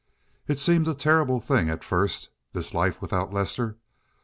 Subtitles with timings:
[0.47, 3.77] It seemed a terrible thing at first—this life without Lester.